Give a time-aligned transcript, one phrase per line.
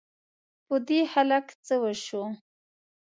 [0.67, 2.23] په دې هلک څه وشوو؟!